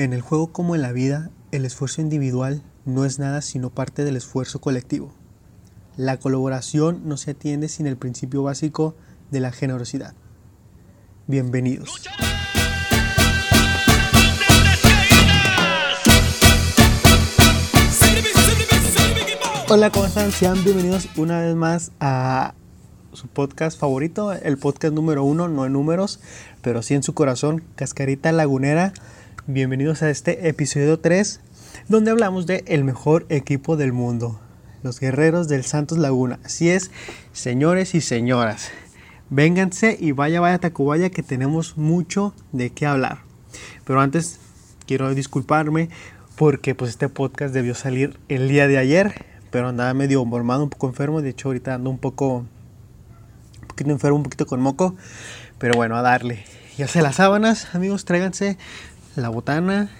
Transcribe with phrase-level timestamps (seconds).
[0.00, 4.02] En el juego como en la vida, el esfuerzo individual no es nada sino parte
[4.02, 5.12] del esfuerzo colectivo.
[5.94, 8.94] La colaboración no se atiende sin el principio básico
[9.30, 10.14] de la generosidad.
[11.26, 11.90] Bienvenidos.
[19.68, 20.32] Hola, ¿cómo están?
[20.32, 22.54] Sean bienvenidos una vez más a
[23.12, 26.20] su podcast favorito, el podcast número uno, no en números,
[26.62, 28.94] pero sí en su corazón, Cascarita Lagunera.
[29.46, 31.40] Bienvenidos a este episodio 3,
[31.88, 34.38] donde hablamos de el mejor equipo del mundo,
[34.82, 36.38] los guerreros del Santos Laguna.
[36.44, 36.90] Así es,
[37.32, 38.70] señores y señoras,
[39.30, 43.20] vénganse y vaya, vaya Tacubaya que tenemos mucho de qué hablar.
[43.86, 44.38] Pero antes
[44.86, 45.88] quiero disculparme
[46.36, 50.70] porque pues este podcast debió salir el día de ayer, pero andaba medio mormado, un
[50.70, 52.44] poco enfermo, de hecho ahorita ando un poco,
[53.60, 54.96] un poquito enfermo, un poquito con moco,
[55.58, 56.44] pero bueno, a darle.
[56.80, 58.56] Ya se las sábanas, amigos, tráiganse
[59.20, 59.90] la botana,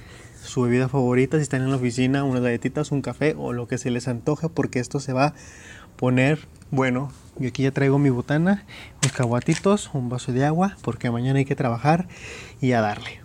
[0.42, 3.78] su bebida favorita, si están en la oficina, unas galletitas, un café o lo que
[3.78, 5.34] se les antoja, porque esto se va a
[5.96, 7.12] poner bueno.
[7.38, 8.64] Yo aquí ya traigo mi botana,
[9.02, 12.08] mis caguatitos, un vaso de agua, porque mañana hay que trabajar
[12.60, 13.20] y a darle.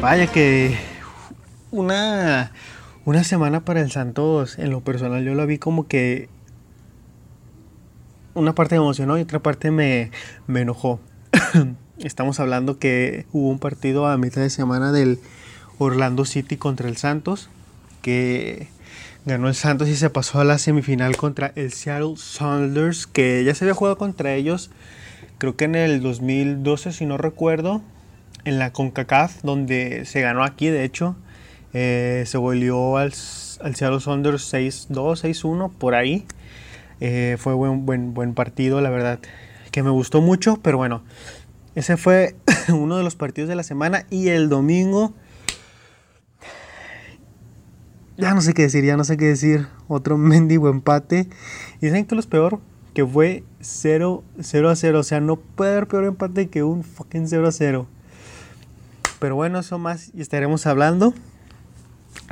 [0.00, 0.91] Vaya que
[1.72, 2.52] una,
[3.04, 6.28] una semana para el Santos, en lo personal, yo lo vi como que
[8.34, 10.10] una parte me emocionó y otra parte me,
[10.46, 11.00] me enojó.
[11.98, 15.18] Estamos hablando que hubo un partido a mitad de semana del
[15.78, 17.48] Orlando City contra el Santos,
[18.02, 18.68] que
[19.24, 23.54] ganó el Santos y se pasó a la semifinal contra el Seattle Sounders, que ya
[23.54, 24.70] se había jugado contra ellos,
[25.38, 27.82] creo que en el 2012, si no recuerdo,
[28.44, 31.16] en la CONCACAF, donde se ganó aquí, de hecho.
[31.74, 33.12] Eh, se volvió al,
[33.60, 36.26] al Seattle Sounders 6-2, 6-1, por ahí.
[37.00, 39.18] Eh, fue buen, buen, partido, la verdad,
[39.70, 41.02] que me gustó mucho, pero bueno,
[41.74, 42.36] ese fue
[42.68, 45.14] uno de los partidos de la semana y el domingo...
[48.18, 49.66] Ya no sé qué decir, ya no sé qué decir.
[49.88, 51.28] Otro mendigo empate.
[51.80, 52.60] Y dicen que lo peor,
[52.94, 55.00] que fue 0, 0 a 0.
[55.00, 57.86] O sea, no puede haber peor empate que un fucking 0 a 0.
[59.18, 61.14] Pero bueno, eso más y estaremos hablando.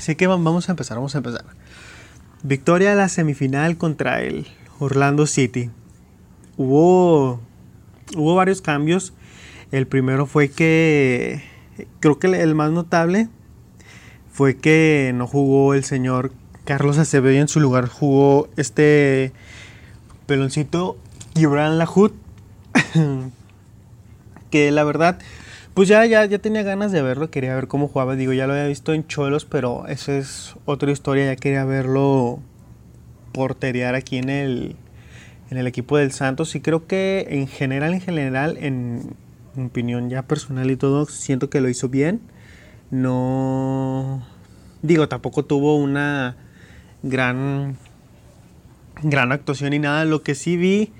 [0.00, 1.44] Así que vamos a empezar, vamos a empezar.
[2.42, 4.46] Victoria a la semifinal contra el
[4.78, 5.68] Orlando City.
[6.56, 7.38] Hubo,
[8.16, 9.12] hubo varios cambios.
[9.72, 11.42] El primero fue que,
[12.00, 13.28] creo que el más notable
[14.32, 16.32] fue que no jugó el señor
[16.64, 19.34] Carlos Acevedo y en su lugar jugó este
[20.24, 20.96] peloncito
[21.34, 22.14] Gibran Lahut.
[24.50, 25.18] que la verdad
[25.74, 28.16] pues ya, ya, ya tenía ganas de verlo, quería ver cómo jugaba.
[28.16, 31.26] Digo, ya lo había visto en Cholos, pero eso es otra historia.
[31.26, 32.40] Ya quería verlo
[33.32, 34.76] porterear aquí en el,
[35.50, 36.54] en el equipo del Santos.
[36.54, 39.14] Y creo que en general, en general, en
[39.56, 42.20] opinión ya personal y todo, siento que lo hizo bien.
[42.90, 44.26] No.
[44.82, 46.36] Digo, tampoco tuvo una
[47.02, 47.76] gran.
[49.02, 50.04] gran actuación y nada.
[50.04, 50.92] Lo que sí vi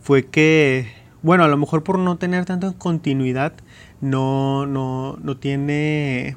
[0.00, 0.86] fue que.
[1.22, 3.52] Bueno, a lo mejor por no tener tanta continuidad
[4.00, 6.36] no, no, no tiene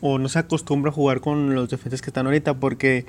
[0.00, 3.06] o no se acostumbra a jugar con los defensas que están ahorita porque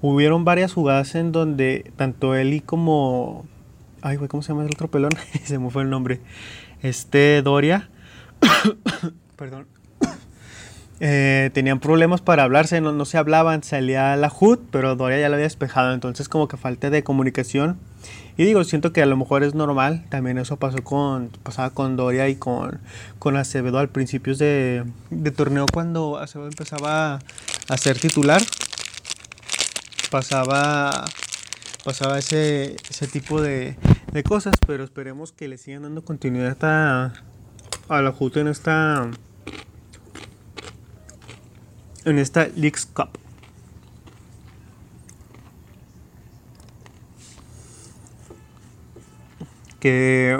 [0.00, 3.46] hubieron varias jugadas en donde tanto él y como
[4.00, 5.12] ay güey cómo se llama el otro pelón
[5.44, 6.20] se me fue el nombre.
[6.82, 7.90] Este Doria
[9.36, 9.66] perdón
[11.00, 15.28] eh, tenían problemas para hablarse no, no se hablaban salía la HUD pero Doria ya
[15.28, 17.78] lo había despejado entonces como que falta de comunicación
[18.36, 21.96] y digo, siento que a lo mejor es normal, también eso pasó con, pasaba con
[21.96, 22.80] Doria y con,
[23.18, 27.18] con Acevedo al principios de, de torneo cuando Acevedo empezaba
[27.68, 28.42] a ser titular.
[30.10, 31.04] Pasaba,
[31.84, 33.76] pasaba ese, ese tipo de,
[34.12, 37.12] de cosas, pero esperemos que le sigan dando continuidad a,
[37.88, 39.10] a la Juta en esta
[42.04, 43.21] en esta Leagues Cup.
[49.82, 50.38] Que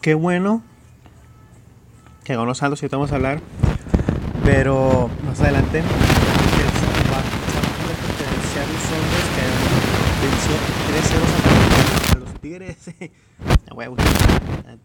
[0.00, 0.64] qué bueno
[2.24, 3.40] que ganó Santos y vamos a hablar
[4.44, 5.86] pero más adelante que
[10.26, 10.54] venció
[12.10, 12.78] 3-0 a los Tigres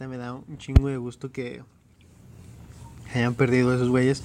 [0.08, 1.64] me da un chingo de gusto que
[3.16, 4.24] hayan perdido esos güeyes.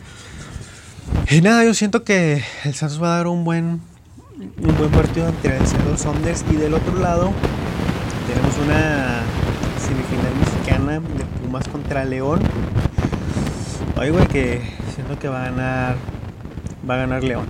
[1.31, 3.81] Y nada yo siento que el Santos va a dar un buen
[4.37, 7.33] un buen partido entre el Seattle Sounders y del otro lado
[8.63, 9.23] una
[9.79, 12.41] semifinal mexicana de Pumas contra León.
[13.97, 14.63] Ay, güey, que
[14.95, 15.97] siento que va a ganar
[16.89, 17.47] va a ganar León.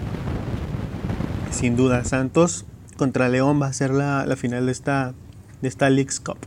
[1.50, 2.64] Sin duda, Santos
[2.96, 5.14] contra León va a ser la, final de esta,
[5.60, 6.38] de esta League's Cup.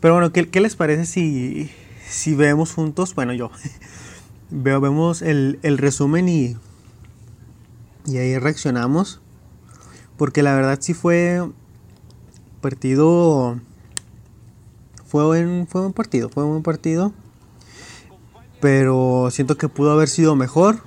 [0.00, 1.70] Pero bueno, ¿qué, les parece si,
[2.08, 3.14] si vemos juntos?
[3.14, 3.50] Bueno, yo
[4.50, 6.56] veo, vemos el, resumen y,
[8.06, 9.20] y ahí reaccionamos.
[10.16, 11.42] Porque la verdad sí fue
[12.64, 13.60] partido.
[15.04, 17.12] Fue un, fue un partido, fue buen partido.
[18.58, 20.78] Pero siento que pudo haber sido mejor.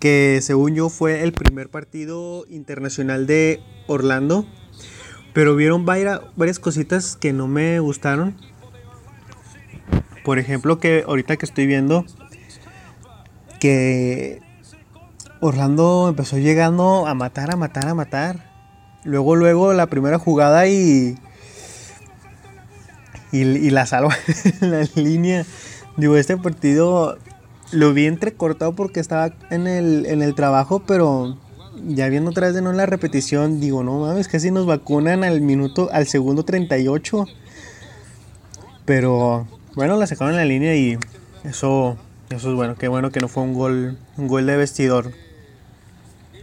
[0.00, 4.44] Que según yo fue el primer partido internacional de Orlando.
[5.32, 8.34] Pero vieron varias, varias cositas que no me gustaron.
[10.24, 12.04] Por ejemplo, que ahorita que estoy viendo
[13.60, 14.42] que
[15.40, 18.51] Orlando empezó llegando a matar, a matar, a matar.
[19.04, 21.16] Luego, luego la primera jugada y.
[23.32, 24.14] Y, la salva
[24.60, 25.46] en la línea.
[25.96, 27.16] Digo, este partido
[27.70, 31.38] lo vi entrecortado porque estaba en el, en el trabajo, pero
[31.86, 35.24] ya viendo otra vez de no en la repetición, digo, no mames, casi nos vacunan
[35.24, 37.26] al minuto, al segundo 38.
[38.84, 40.98] Pero bueno, la sacaron en la línea y
[41.44, 41.96] eso,
[42.30, 42.74] eso es bueno.
[42.76, 45.12] Qué bueno que no fue un gol, un gol de vestidor.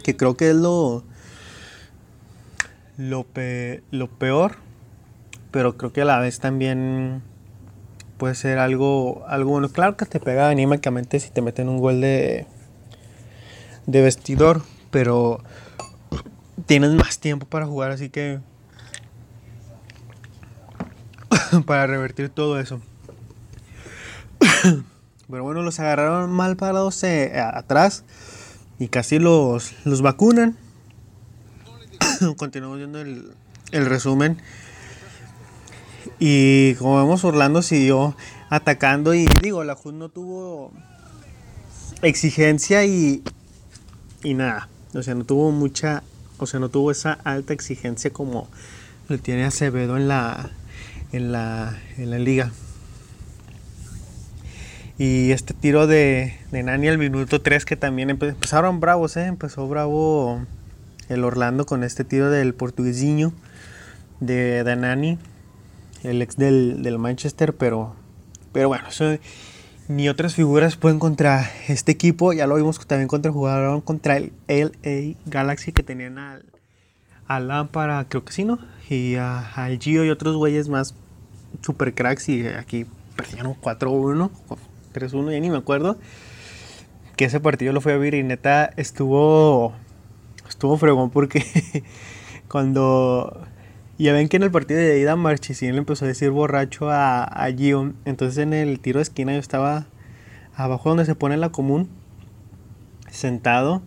[0.04, 1.04] Que creo que es lo,
[3.00, 3.26] lo,
[3.92, 4.58] lo peor,
[5.52, 7.24] pero creo que a la vez también
[8.18, 9.70] puede ser algo, algo bueno.
[9.70, 12.46] Claro que te pega anímicamente si te meten un gol de,
[13.88, 14.62] de vestidor,
[14.92, 15.42] pero
[16.66, 18.40] tienes más tiempo para jugar, así que
[21.66, 22.82] para revertir todo eso.
[25.30, 28.04] Pero bueno, los agarraron mal parados eh, atrás
[28.80, 30.58] y casi los, los vacunan.
[32.38, 33.34] continuamos viendo el,
[33.72, 34.38] resumen.
[36.20, 38.16] Y como vemos, Orlando siguió
[38.50, 40.72] atacando y digo, la JUN no tuvo
[42.02, 43.24] exigencia y,
[44.24, 44.70] y nada.
[44.94, 46.04] O sea, no tuvo mucha,
[46.40, 48.50] o sea, no tuvo esa alta exigencia como
[49.08, 50.50] lo tiene Acevedo en la,
[51.12, 52.52] en la, en la liga.
[54.98, 59.28] Y este tiro de, de Nani al minuto 3 que también empezaron bravos, ¿eh?
[59.28, 60.46] Empezó bravo
[61.10, 63.34] el Orlando con este tiro del portuguesinho
[64.20, 65.18] de Danani,
[66.04, 67.96] el ex del, Manchester, pero,
[68.54, 68.88] pero bueno,
[69.88, 72.32] ni otras figuras pueden contra este equipo.
[72.32, 76.46] Ya lo vimos también contra jugaron contra el LA Galaxy que tenían al,
[77.28, 78.60] a Lampara, creo que sí, ¿no?
[78.90, 80.96] Y al Gio y otros güeyes más
[81.62, 82.86] super cracks y aquí
[83.16, 84.30] perdieron 4-1,
[84.94, 85.98] 3-1, ya ni me acuerdo.
[87.16, 89.74] Que ese partido lo fue a ver y neta estuvo
[90.50, 91.46] estuvo fregón porque
[92.48, 93.48] cuando
[93.98, 97.24] ya ven que en el partido de ida Marchesín le empezó a decir borracho a,
[97.24, 97.94] a Gio.
[98.06, 99.88] Entonces en el tiro de esquina yo estaba
[100.56, 101.90] abajo donde se pone la común,
[103.10, 103.82] sentado.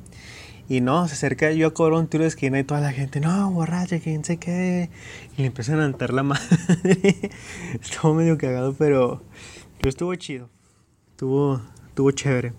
[0.69, 3.21] Y no, se acerca yo a cobrar un tiro de esquina y toda la gente,
[3.21, 4.91] no, borracho, quién sé qué.
[5.37, 7.31] Y le empiezan a cantar la madre.
[7.81, 9.23] estuvo medio cagado, pero,
[9.79, 10.49] pero estuvo chido.
[11.11, 12.53] Estuvo, estuvo chévere.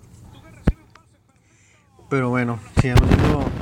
[2.09, 3.52] Pero bueno, sigamos viendo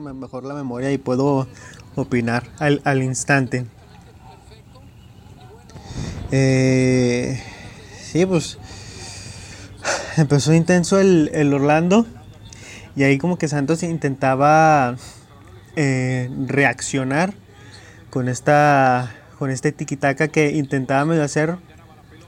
[0.00, 1.46] me mejor la memoria y puedo
[1.94, 3.66] opinar al, instante.
[6.30, 7.42] Eh,
[8.00, 8.58] sí, pues
[10.16, 12.06] empezó intenso el, Orlando
[12.96, 14.96] y ahí como que Santos intentaba
[15.76, 17.34] eh, reaccionar
[18.08, 21.56] con esta con este tiquitaca que intentaba medio hacer,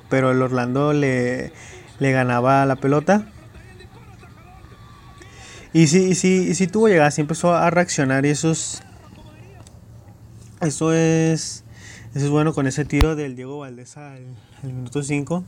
[0.08, 1.52] pero el Orlando le,
[1.98, 3.26] le ganaba la pelota.
[5.74, 8.82] Y sí, sí, sí tuvo llegada, sí empezó a reaccionar y eso es.
[10.60, 11.64] Eso es.
[12.14, 14.26] Es bueno con ese tiro del Diego Valdés al,
[14.62, 15.44] minuto 5.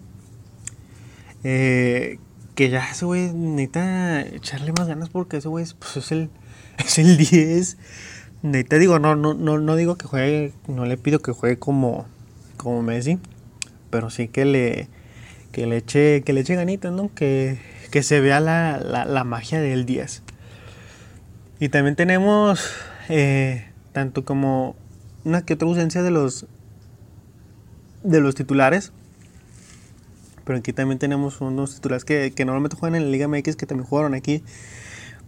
[1.44, 2.18] Eh,
[2.54, 6.30] que ya ese güey necesita echarle más ganas porque ese güey pues, es, el,
[6.78, 7.76] es el 10.
[8.42, 12.06] Necesita, digo, no, no, no, no digo que juegue, no le pido que juegue como,
[12.56, 13.18] como Messi,
[13.90, 14.88] pero sí que le,
[15.52, 17.14] que le eche, que le eche ganitas, ¿no?
[17.14, 17.58] Que,
[17.94, 20.24] que se vea la, magia del 10.
[21.60, 22.68] Y también tenemos
[23.08, 24.74] eh, tanto como
[25.22, 26.46] una que otra ausencia de los
[28.02, 28.90] de los titulares.
[30.44, 33.86] Pero aquí también tenemos unos titulares que, normalmente juegan en la Liga MX que también
[33.86, 34.42] jugaron aquí.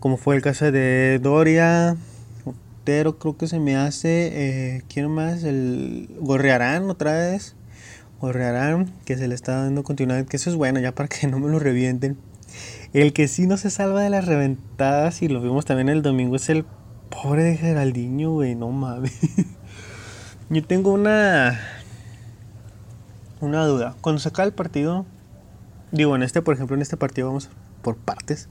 [0.00, 1.96] Como fue el caso de Doria,
[2.44, 4.30] Otero, creo que se me hace.
[4.32, 5.44] Eh, ¿Quién más?
[5.44, 7.54] El Gorrearán otra vez.
[8.20, 10.26] Gorrearán, que se le está dando continuidad.
[10.26, 12.18] Que eso es bueno, ya para que no me lo revienten.
[12.92, 16.36] El que sí no se salva de las reventadas, y lo vimos también el domingo,
[16.36, 16.64] es el
[17.10, 19.18] pobre de Geraldinho, güey, no mames.
[20.50, 21.60] Yo tengo una.
[23.40, 23.94] Una duda.
[24.00, 25.04] Cuando se acaba el partido,
[25.92, 27.50] digo, en este, por ejemplo, en este partido vamos
[27.82, 28.48] por partes.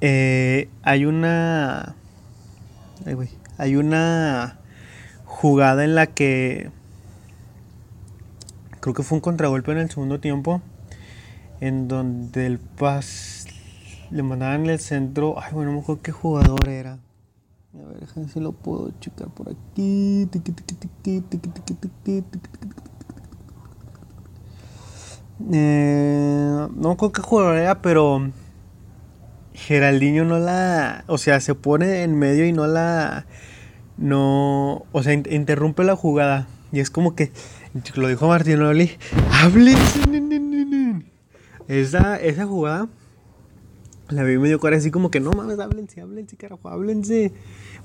[0.00, 1.94] Eh, hay una.
[3.58, 4.58] hay una
[5.24, 6.70] jugada en la que.
[8.80, 10.60] Creo que fue un contragolpe en el segundo tiempo.
[11.60, 13.46] En donde el pas.
[14.10, 15.34] Le mandaban el centro.
[15.40, 16.98] Ay, bueno, no me acuerdo qué jugador era.
[17.74, 20.28] A ver, si lo puedo checar por aquí.
[25.52, 28.30] Eh, no me acuerdo qué jugador era, pero
[29.52, 31.04] Geraldinho no la.
[31.06, 33.26] O sea, se pone en medio y no la.
[33.96, 34.84] No.
[34.92, 36.46] O sea, interrumpe la jugada.
[36.72, 37.32] Y es como que.
[37.94, 38.92] Lo dijo Martín Oli.
[41.68, 42.88] Esa, esa jugada.
[44.08, 47.32] La vi medio cara así como que no mames, háblense, háblense, carajo, háblense.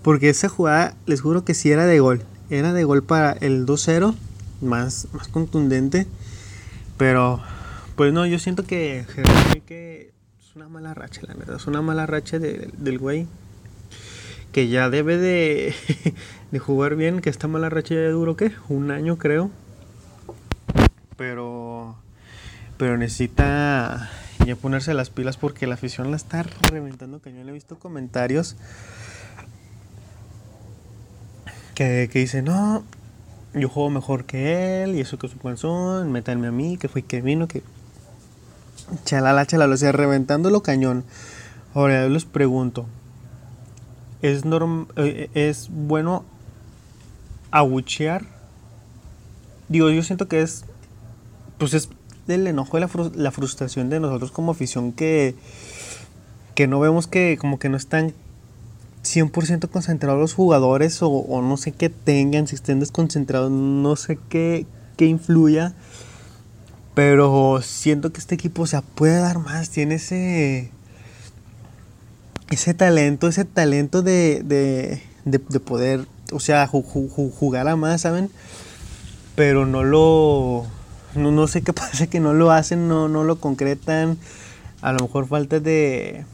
[0.03, 2.21] Porque esa jugada, les juro que sí era de gol.
[2.49, 4.15] Era de gol para el 2-0.
[4.61, 6.05] Más, más contundente.
[6.97, 7.41] Pero,
[7.95, 9.05] pues no, yo siento que
[9.65, 11.55] que es una mala racha, la verdad.
[11.55, 13.25] Es una mala racha del güey.
[14.51, 15.73] Que ya debe de,
[16.51, 17.21] de jugar bien.
[17.21, 18.51] Que esta mala racha ya duró, ¿qué?
[18.69, 19.49] Un año, creo.
[21.17, 21.95] Pero,
[22.81, 24.09] pero necesita
[24.43, 27.47] ya ponerse las pilas porque la afición la está reventando cañón.
[27.47, 28.55] He visto comentarios
[31.75, 32.83] que, que dicen, no,
[33.53, 37.03] yo juego mejor que él y eso que su panzón, métanme a mí, que fue
[37.03, 37.61] que vino, que
[39.05, 41.03] chalala, chalala, o sea, reventándolo cañón.
[41.75, 42.87] Ahora yo les pregunto,
[44.23, 46.25] ¿es, norm eh, ¿es bueno
[47.51, 48.25] abuchear?
[49.69, 50.65] Digo, yo siento que es,
[51.59, 51.87] pues es
[52.27, 55.35] del enojo y la, la frustración de nosotros como afición que,
[56.55, 58.13] que no vemos que como que no están
[59.03, 64.65] 100% concentrados los jugadores o, no sé qué tengan, si estén desconcentrados, no sé qué,
[64.97, 65.73] qué influya.
[66.93, 70.71] Pero siento que este equipo se puede dar más, tiene ese,
[72.49, 78.29] ese talento, ese talento de, de, de, poder, o sea, jugar a más, ¿saben?
[79.35, 80.65] Pero no lo,
[81.15, 84.17] no, no sé qué pasa, que no lo hacen, no, no lo concretan.
[84.81, 86.25] A lo mejor falta de,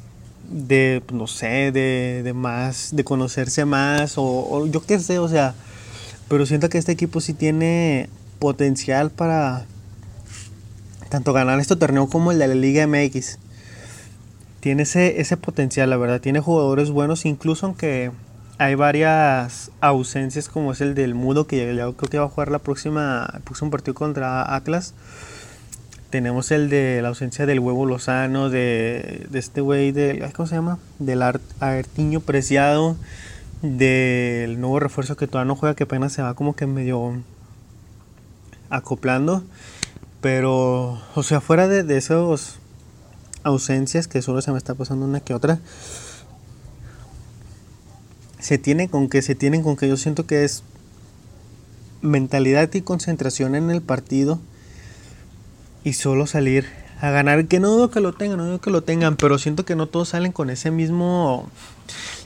[0.50, 5.54] de, no sé, de, de más, de conocerse más, o, yo qué sé, o sea,
[6.30, 9.66] pero siento que este equipo sí tiene potencial para
[11.10, 13.40] tanto ganar este torneo como el de la Liga MX.
[14.60, 18.12] Tiene ese, ese potencial, la verdad, tiene jugadores buenos, incluso aunque
[18.58, 22.50] hay varias ausencias como es el del Mudo, que ya creo que va a jugar
[22.50, 24.94] la próxima, el próximo partido contra Atlas.
[26.10, 30.80] Tenemos el de la ausencia del huevo Lozano, de, este güey, de, ¿cómo se llama?
[31.00, 32.96] Del Artiño Preciado,
[33.62, 37.22] del nuevo refuerzo que todavía no juega, que apenas se va como que medio
[38.70, 39.44] acoplando.
[40.22, 42.58] Pero, o sea, fuera de, de esas
[43.44, 45.60] ausencias, que solo se me está pasando una que otra,
[48.40, 50.64] se tiene con que, se tienen con que yo siento que es
[52.02, 54.40] mentalidad y concentración en el partido
[55.84, 56.68] y solo salir
[57.02, 57.46] a ganar.
[57.48, 59.88] Que no dudo que lo tengan, no dudo que lo tengan, pero siento que no
[59.88, 61.50] todos salen con ese mismo,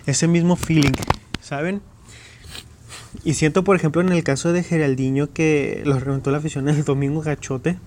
[0.06, 0.94] ese mismo feeling,
[1.42, 1.82] ¿saben?
[3.24, 6.84] Y siento, por ejemplo, en el caso de Geraldinho que los reventó la afición el
[6.84, 7.78] domingo gachote.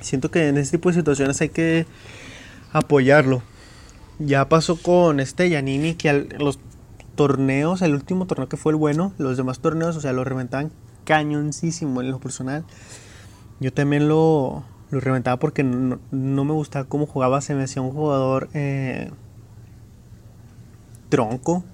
[0.00, 1.86] Siento que en este tipo de situaciones hay que
[2.72, 3.42] apoyarlo.
[4.18, 6.58] Ya pasó con este Yanini que los
[7.14, 10.70] torneos, el último torneo que fue el bueno, los demás torneos, o sea, lo reventaban
[11.04, 12.64] cañoncísimo en lo personal.
[13.60, 17.40] Yo también lo, lo reventaba porque no, me gustaba cómo jugaba.
[17.40, 19.10] Se me hacía un jugador eh,
[21.08, 21.64] tronco.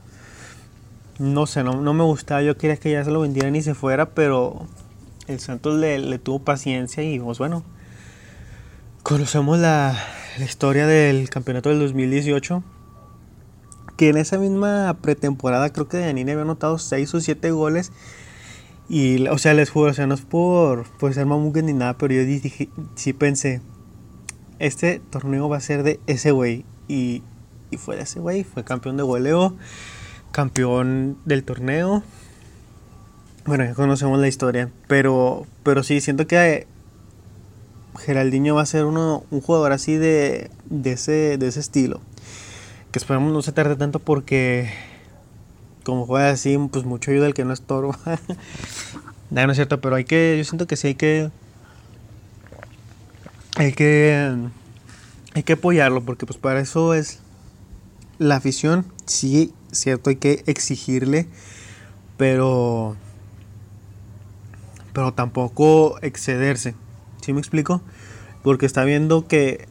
[1.18, 2.42] No sé, no, me gustaba.
[2.42, 4.66] Yo quería que ya se lo vendieran y se fuera, pero
[5.26, 7.64] el Santos le, tuvo paciencia y pues bueno.
[9.02, 9.96] Conocemos la
[10.38, 12.62] historia del campeonato del 2018
[13.98, 17.92] que en esa misma pretemporada creo que Danini había anotado 6 o 7 goles
[18.88, 21.98] y, o sea, les juro, o sea, no es por, por ser mamuque ni nada,
[21.98, 23.60] pero yo dije, sí pensé,
[24.60, 26.64] este torneo va a ser de ese güey.
[26.86, 27.22] Y,
[27.70, 29.56] y fue de ese güey, fue campeón de goleo,
[30.30, 32.02] campeón del torneo.
[33.44, 36.66] Bueno, ya conocemos la historia, pero, pero sí, siento que
[37.98, 42.00] Geraldinho va a ser uno, un jugador así de, de, ese, de ese estilo.
[42.92, 44.70] Que esperamos no se tarde tanto porque
[45.88, 47.98] como juega así, pues mucho ayuda el que no estorba.
[49.30, 51.30] no, no es cierto, pero hay que, yo siento que sí hay que,
[53.56, 54.36] hay que,
[55.32, 57.20] hay que apoyarlo, porque pues para eso es
[58.18, 61.26] la afición, sí, cierto, hay que exigirle,
[62.18, 62.94] pero,
[64.92, 66.74] pero tampoco excederse,
[67.22, 67.80] ¿sí me explico?
[68.42, 69.68] Porque está viendo que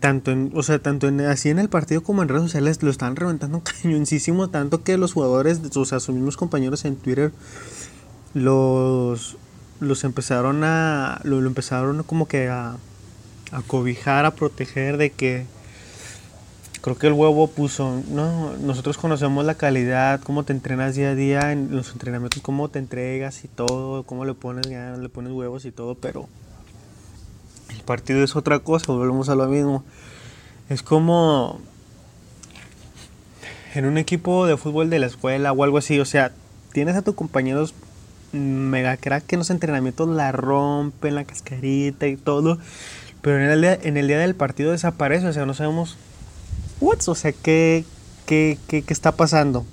[0.00, 2.90] tanto en, o sea, tanto en, así en el partido como en redes sociales lo
[2.90, 7.32] están reventando cañoncísimo, tanto que los jugadores, o sea, sus mismos compañeros en Twitter
[8.34, 9.36] los
[9.80, 12.76] los empezaron a lo, empezaron como que a,
[13.52, 15.46] a cobijar, a proteger de que
[16.80, 21.14] creo que el huevo puso, no, nosotros conocemos la calidad, cómo te entrenas día a
[21.14, 25.32] día en los entrenamientos, cómo te entregas y todo, cómo le pones ganas, le pones
[25.32, 26.28] huevos y todo, pero
[27.74, 29.84] el partido es otra cosa, volvemos a lo mismo.
[30.68, 31.60] Es como
[33.74, 36.32] en un equipo de fútbol de la escuela o algo así, o sea,
[36.72, 37.74] tienes a tus compañeros
[38.32, 42.58] mega crack que en los entrenamientos la rompen, la cascarita y todo,
[43.22, 45.96] pero en el día, en el día del partido desaparece, o sea, no sabemos,
[46.80, 47.84] what, o sea, qué,
[48.26, 49.64] qué, qué, qué está pasando.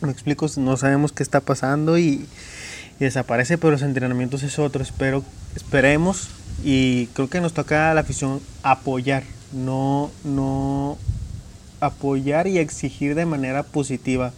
[0.00, 2.26] Me explico, no sabemos qué está pasando y,
[2.98, 4.82] y desaparece, pero los entrenamientos es otro.
[4.82, 5.22] Espero,
[5.54, 6.30] esperemos
[6.62, 10.98] y creo que nos toca a la afición apoyar, no, no
[11.80, 14.32] apoyar y exigir de manera positiva,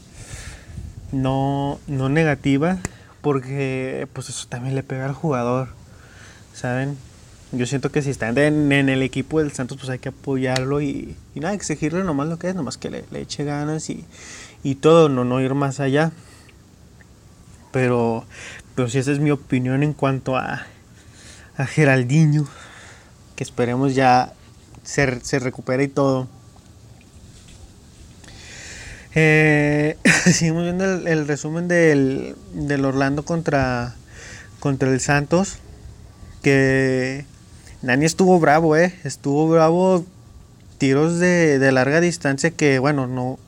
[1.10, 2.78] no, no negativa,
[3.20, 5.68] porque pues eso también le pega al jugador,
[6.54, 6.96] ¿saben?
[7.50, 11.16] Yo siento que si están en, el equipo del Santos, pues hay que apoyarlo y,
[11.34, 14.06] y, nada, exigirle nomás lo que es, nomás que le, le eche ganas y,
[14.62, 16.12] y, todo, no, no ir más allá.
[17.72, 18.24] Pero,
[18.74, 20.66] pero si esa es mi opinión en cuanto a,
[21.56, 22.46] a Geraldinho,
[23.36, 24.32] que esperemos ya
[24.82, 26.28] se, se recupere y todo.
[29.14, 33.94] Eh, seguimos viendo el, resumen del, del, Orlando contra,
[34.60, 35.58] contra el Santos.
[36.42, 37.24] Que
[37.82, 38.94] Nani estuvo bravo, eh.
[39.04, 40.04] Estuvo bravo.
[40.78, 43.38] Tiros de, de larga distancia que, bueno, no,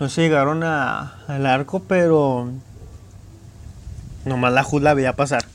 [0.00, 2.50] no se llegaron a, al arco, pero
[4.24, 5.45] nomás la Jud la veía pasar.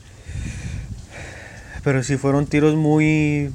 [1.84, 3.50] Pero sí fueron tiros muy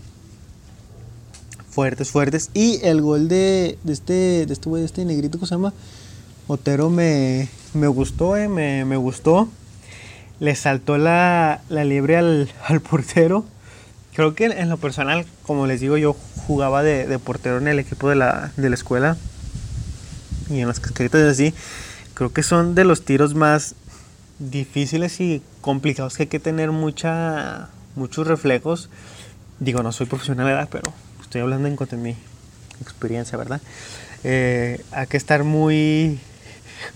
[1.70, 2.50] fuertes, fuertes.
[2.56, 5.74] Y el gol de, de este, de este de este negrito que se llama
[6.48, 9.48] Otero me, me gustó, eh, me, me, gustó.
[10.40, 13.46] Le saltó la, la liebre al, al, portero.
[14.16, 16.16] Creo que en lo personal, como les digo, yo
[16.48, 19.16] jugaba de, de portero en el equipo de la, de la escuela.
[20.50, 21.54] Y en las cascaritas así.
[22.16, 23.76] Creo que son de los tiros más
[24.40, 28.90] difíciles y complicados que hay que tener mucha muchos reflejos.
[29.60, 32.16] Digo, no soy profesional, pero estoy hablando en cuanto a mi
[32.82, 33.62] experiencia, ¿verdad?
[34.24, 36.20] Eh, hay que estar muy,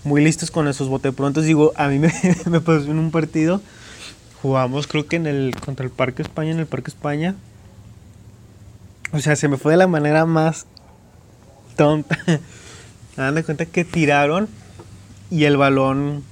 [0.04, 1.46] muy listos con esos bote prontos.
[1.46, 2.14] Digo, a mí me,
[2.46, 3.62] me pasó en un partido,
[4.42, 7.36] jugamos creo que en el, contra el Parque España, en el Parque España.
[9.12, 10.66] O sea, se me fue de la manera más
[11.76, 12.18] tonta.
[13.18, 14.48] dan de cuenta que tiraron
[15.30, 16.24] y el balón...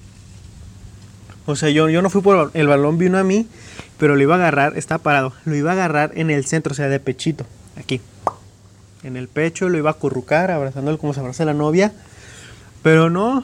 [1.49, 3.47] O sea, yo, yo no fui por el balón, vino a mí
[3.99, 6.75] pero lo iba a agarrar, está parado, lo iba a agarrar en el centro, o
[6.75, 7.45] sea, de pechito,
[7.77, 7.99] aquí,
[9.03, 11.91] en el pecho, lo iba a currucar, abrazándolo como se abraza la novia,
[12.81, 13.43] pero no,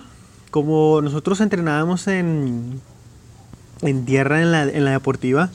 [0.52, 2.80] como nosotros entrenábamos en,
[3.82, 5.50] en tierra en la, en la deportiva,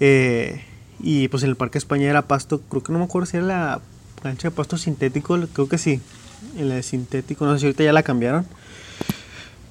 [0.00, 0.64] eh,
[0.98, 3.46] y pues en el Parque España era pasto, creo que no me acuerdo si era
[3.46, 3.80] la
[4.22, 6.00] cancha de pasto sintético, creo que sí,
[6.56, 8.46] en la de sintético, no sé si ahorita ya la cambiaron.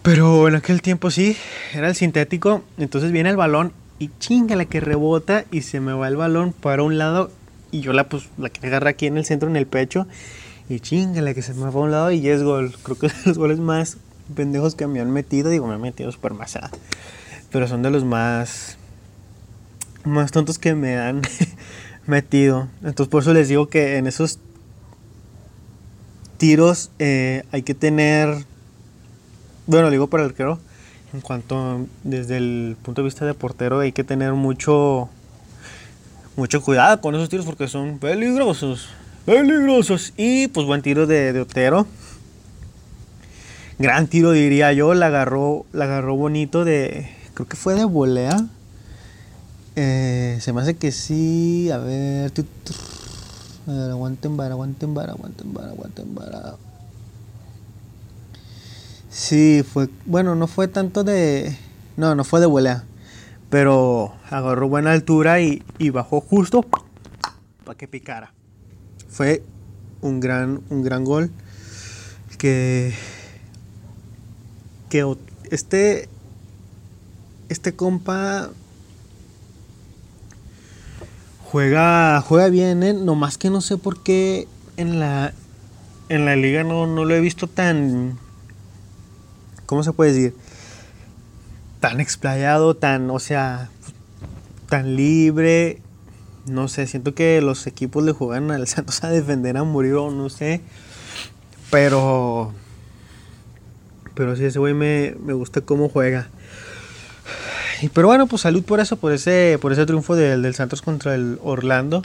[0.03, 1.37] Pero en aquel tiempo sí,
[1.73, 2.63] era el sintético.
[2.77, 6.81] Entonces viene el balón y chingale que rebota y se me va el balón para
[6.81, 7.29] un lado
[7.71, 10.07] y yo la pues la que agarra aquí en el centro en el pecho
[10.69, 12.75] y chingale que se me va a un lado y es gol.
[12.83, 13.97] Creo que es de los goles más
[14.35, 16.71] pendejos que me han metido, digo, me han metido super masada,
[17.51, 18.77] pero son de los más
[20.03, 21.21] más tontos que me han
[22.07, 22.69] metido.
[22.83, 24.39] Entonces por eso les digo que en esos
[26.37, 28.45] tiros eh, hay que tener
[29.71, 30.59] bueno, digo para el arquero
[31.13, 35.09] en cuanto desde el punto de vista de portero hay que tener mucho
[36.35, 38.89] mucho cuidado con esos tiros porque son peligrosos
[39.25, 40.13] peligrosos.
[40.17, 41.85] Y pues buen tiro de, Otero.
[43.79, 44.93] Gran tiro diría yo.
[44.93, 48.45] La agarró la agarró bonito de creo que fue de volea.
[49.75, 51.71] Eh, se me hace que sí.
[51.71, 52.31] A ver,
[53.67, 56.55] a ver aguanten vara aguanten vara aguanten vara aguanten vara
[59.11, 61.57] Sí, fue, bueno, no fue tanto de,
[61.97, 62.85] no, no fue de volea,
[63.49, 68.33] pero agarró buena altura y, y bajó justo para que picara.
[69.09, 69.43] Fue
[69.99, 71.29] un gran, un gran gol
[72.37, 72.93] que,
[74.89, 75.17] que
[75.51, 76.07] este,
[77.49, 78.49] este compa
[81.51, 82.93] juega, juega bien, ¿eh?
[82.93, 84.47] nomás que no sé por qué
[84.77, 85.33] en la,
[86.07, 88.17] en la liga no, no lo he visto tan
[89.71, 90.35] ¿cómo se puede decir?
[91.79, 93.69] Tan explayado, tan, o sea,
[94.67, 95.81] tan libre.
[96.45, 100.11] no sé, siento que los equipos le juegan al Santos a defender a morir o
[100.11, 100.59] no sé.
[101.69, 102.51] Pero.
[104.13, 106.27] Pero sí, ese güey me, me gusta cómo juega.
[107.93, 111.15] Pero bueno, pues salud por eso, por ese, por ese triunfo del, del Santos contra
[111.15, 112.01] el Orlando.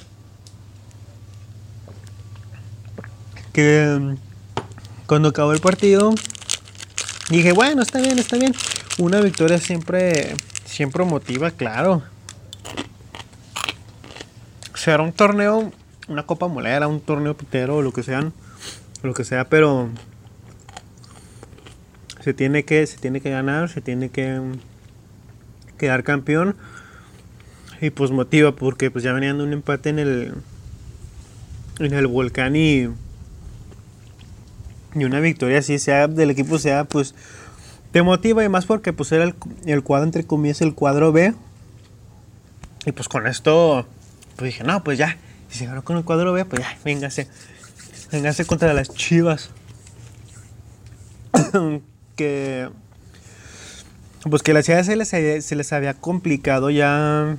[3.53, 4.15] Que mm,
[5.09, 6.15] cuando acabó el partido,
[7.31, 8.55] dije, bueno, está bien, está bien.
[8.99, 10.35] Una victoria siempre,
[10.65, 12.03] siempre motiva, claro.
[14.87, 15.73] Era un torneo,
[16.07, 18.33] una copa molera, un torneo pitero lo que sean,
[19.03, 19.91] lo que sea, pero
[22.21, 24.41] se tiene que, se tiene que ganar, se tiene que
[25.77, 26.55] quedar campeón.
[27.81, 30.35] Y pues motiva porque pues ya venían de un empate en el
[31.81, 32.89] en el volcán y
[34.97, 37.15] y una victoria así sea del equipo sea pues
[37.93, 41.35] te motiva y más porque pues era el, cuadro entre comillas el cuadro B.
[42.85, 43.87] Y pues con esto
[44.37, 45.19] pues dije no pues ya.
[45.49, 47.29] Si se ganó con el cuadro B pues ya véngase
[48.11, 49.51] véngase contra las Chivas.
[52.17, 52.71] Que
[54.31, 55.09] pues que la ciudad se les,
[55.45, 57.37] se les había complicado ya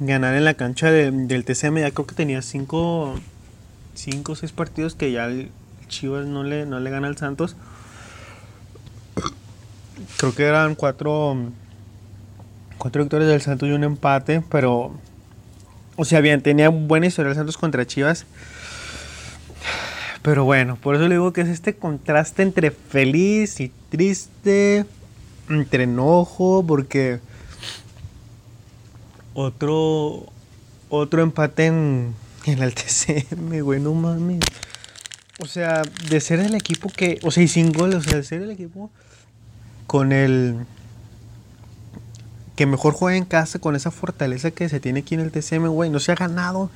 [0.00, 1.78] ganar en la cancha del TCM.
[1.78, 3.14] Ya creo que tenía 5
[3.98, 5.50] cinco o 6 partidos que ya el
[5.88, 7.56] Chivas no le, no le gana al Santos.
[10.18, 11.36] Creo que eran 4
[12.78, 14.92] cuatro victorias del Santos y un empate, pero
[15.96, 18.24] o sea, bien, tenía buena historia el Santos contra Chivas.
[20.22, 24.84] Pero bueno, por eso le digo que es este contraste entre feliz y triste
[25.48, 27.20] entre enojo porque
[29.34, 30.26] otro
[30.88, 32.14] otro empate en,
[32.46, 34.40] en el TCM, güey, no mames.
[35.38, 38.24] O sea, de ser el equipo que, o sea, y sin goles, o sea, de
[38.24, 38.90] ser el equipo
[39.86, 40.66] con el
[42.56, 45.68] que mejor juega en casa con esa fortaleza que se tiene aquí en el TCM,
[45.68, 46.70] güey, no se ha ganado,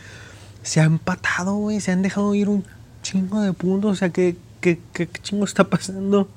[0.62, 2.64] se ha empatado, güey, se han dejado ir un
[3.02, 6.28] chingo de puntos, o sea, ¿qué, qué, qué chingo está pasando?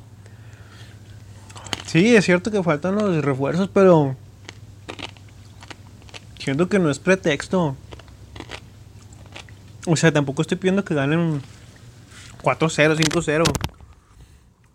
[1.85, 4.15] Sí, es cierto que faltan los refuerzos, pero
[6.39, 7.75] siento que no es pretexto.
[9.85, 11.41] O sea, tampoco estoy pidiendo que ganen
[12.45, 13.43] 4-0, 5-0.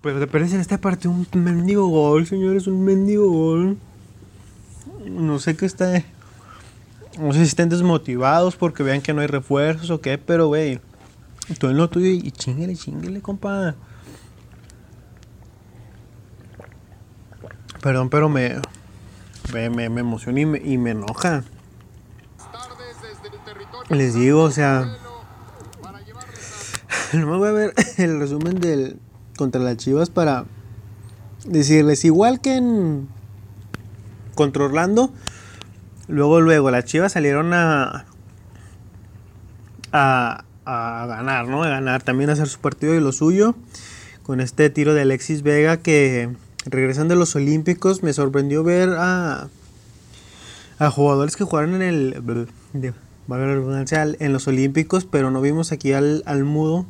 [0.02, 3.78] Pero te pierdes en este partido un mendigo gol, señores, un mendigo gol.
[5.04, 6.02] No sé qué está.
[7.18, 10.80] No sé si estén desmotivados porque vean que no hay refuerzos o qué, pero güey.
[11.58, 13.74] Todo en lo tuyo y chinguele, chinguele, compa.
[17.82, 18.60] Perdón, pero me,
[19.52, 21.44] me, me, emociona y me, y me enoja.
[23.88, 24.99] Les digo, o sea,
[27.24, 28.96] voy a ver el resumen del
[29.36, 30.44] contra las Chivas para
[31.46, 33.08] decirles igual que en
[34.34, 35.12] contra Orlando,
[36.08, 38.06] luego luego las Chivas salieron a
[39.92, 40.44] a,
[41.06, 41.62] ganar, ¿no?
[41.64, 43.54] A ganar, también a hacer su partido y lo suyo
[44.22, 46.30] con este tiro de Alexis Vega que
[46.64, 49.48] regresando de los Olímpicos, me sorprendió ver a,
[50.78, 52.48] a jugadores que jugaron en el.
[52.74, 56.86] en los Olímpicos, pero no vimos aquí al, al mudo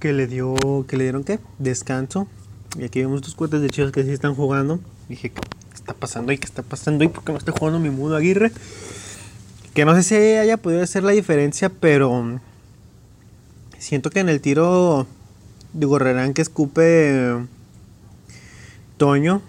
[0.00, 0.56] que le dio.
[0.88, 1.38] que le dieron qué?
[1.58, 2.26] Descanso.
[2.78, 4.80] Y aquí vemos dos cuentas de chicos que sí están jugando.
[5.08, 5.40] dije, ¿qué
[5.74, 6.38] está pasando ahí?
[6.38, 7.08] ¿Qué está pasando ahí?
[7.08, 8.50] ¿Por qué no está jugando mi mudo Aguirre?
[9.74, 12.40] Que no sé si haya podido hacer la diferencia, pero
[13.78, 15.06] siento que en el tiro
[15.72, 17.36] de Gorrerán que escupe
[18.96, 19.42] Toño.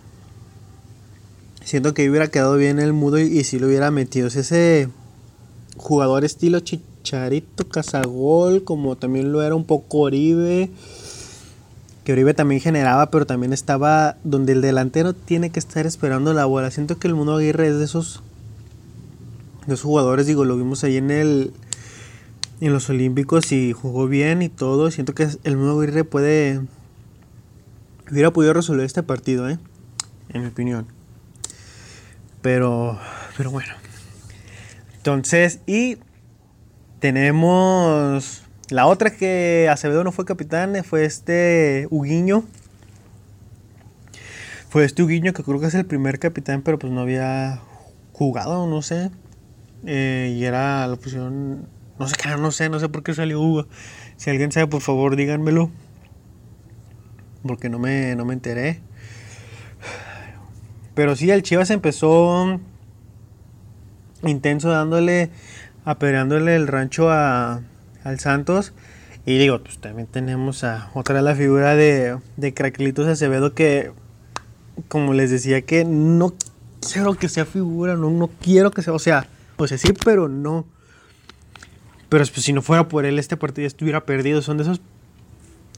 [1.63, 4.27] Siento que hubiera quedado bien el mudo y, si lo hubiera metido.
[4.27, 4.89] ese
[5.77, 6.59] jugador estilo
[7.01, 10.69] Chicharito, Cazagol, como también lo era un poco Oribe.
[12.03, 16.45] Que Oribe también generaba, pero también estaba donde el delantero tiene que estar esperando la
[16.45, 16.71] bola.
[16.71, 18.21] Siento que el Mundo Aguirre es de esos,
[19.67, 21.53] de esos jugadores, digo, lo vimos ahí en el
[22.59, 24.91] en los Olímpicos y jugó bien y todo.
[24.91, 26.61] Siento que el Mundo Aguirre puede
[28.11, 29.57] hubiera podido resolver este partido, ¿eh?
[30.29, 30.85] En mi opinión.
[32.41, 32.99] Pero,
[33.37, 33.73] pero bueno.
[34.97, 35.97] Entonces, y
[37.01, 42.45] tenemos la otra que Acevedo no fue capitán, fue este Huguiño.
[44.69, 47.59] Fue este Huguiño que creo que es el primer capitán, pero pues no había
[48.13, 49.11] jugado, no sé.
[49.85, 51.67] Eh, y era la posición,
[51.99, 53.67] no sé no sé, no sé por qué salió Hugo.
[54.15, 55.69] Si alguien sabe, por favor, díganmelo
[57.43, 58.81] porque no me, no me enteré.
[60.93, 62.59] Pero sí, el Chivas empezó
[64.23, 65.31] intenso dándole,
[65.85, 67.61] apedreándole el rancho a,
[68.03, 68.73] al Santos.
[69.25, 73.91] Y digo, pues también tenemos a otra la figura de, de Cracklitos Acevedo que,
[74.87, 76.33] como les decía, que no
[76.91, 79.27] quiero que sea figura, no, no quiero que sea, o sea,
[79.67, 80.65] sea, sí, pero no.
[82.09, 84.41] Pero pues, si no fuera por él, este partido estuviera perdido.
[84.41, 84.81] Son de esos.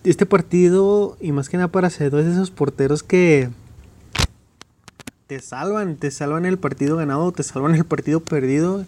[0.03, 3.49] Este partido, y más que nada para Acevedo, es de esos porteros que
[5.27, 8.85] te salvan, te salvan el partido ganado, te salvan el partido perdido,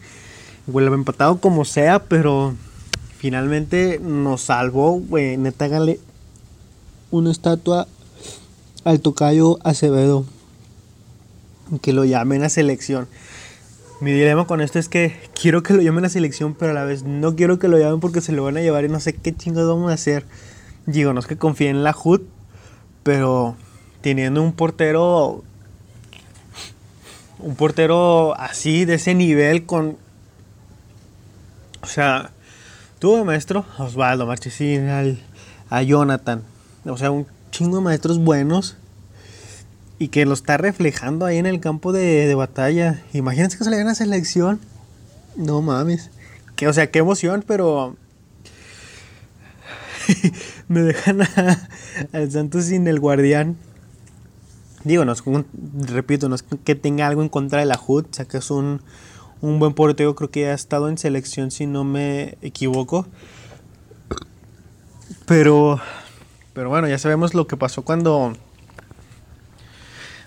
[0.68, 2.54] vuelve empatado como sea, pero
[3.18, 6.00] finalmente nos salvó, güey, neta, gale
[7.12, 7.88] una estatua
[8.84, 10.26] al tocayo Acevedo,
[11.82, 13.08] que lo llamen a selección.
[14.02, 16.84] Mi dilema con esto es que quiero que lo llamen a selección, pero a la
[16.84, 19.14] vez no quiero que lo llamen porque se lo van a llevar y no sé
[19.14, 20.26] qué chingados vamos a hacer.
[20.86, 22.22] Digo, no es que confíe en la HUD,
[23.04, 23.56] pero
[24.02, 25.44] teniendo un portero
[27.40, 29.98] un portero así, de ese nivel, con.
[31.86, 32.32] O sea,
[32.98, 35.22] tuvo maestro Osvaldo Marchesín, al,
[35.70, 36.42] a Jonathan.
[36.84, 38.76] O sea, un chingo de maestros buenos.
[40.00, 43.04] Y que lo está reflejando ahí en el campo de, de batalla.
[43.14, 44.60] Imagínense que se le a selección.
[45.36, 46.10] No mames.
[46.56, 47.96] Que, o sea, qué emoción, pero.
[50.68, 51.20] me dejan
[52.14, 53.58] al Santos sin el guardián.
[54.84, 55.14] Digo, no
[55.82, 58.50] repito, no es que tenga algo en contra de la HUD, o sea que es
[58.52, 58.82] un,
[59.46, 63.06] un buen portero, creo que ha estado en selección si no me equivoco.
[65.28, 65.80] Pero,
[66.54, 68.34] pero bueno, ya sabemos lo que pasó cuando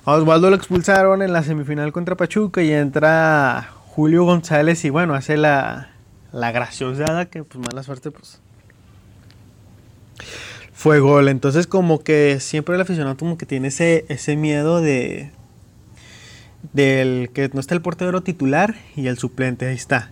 [0.05, 5.37] Osvaldo lo expulsaron en la semifinal contra Pachuca y entra Julio González y bueno, hace
[5.37, 5.91] la,
[6.33, 8.41] la graciosada que pues mala suerte pues
[10.73, 11.29] fue gol.
[11.29, 15.33] Entonces como que siempre el aficionado como que tiene ese, ese miedo de
[16.73, 20.11] del que no está el portero titular y el suplente, ahí está.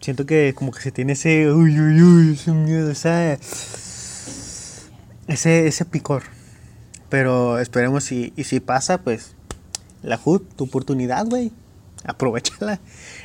[0.00, 3.38] Siento que como que se tiene ese uy uy uy, ese miedo, ese
[5.66, 6.22] ese picor.
[7.08, 9.34] Pero esperemos y, si pasa, pues
[10.02, 11.52] la HUD, tu oportunidad, güey.
[12.04, 12.80] Aprovechala.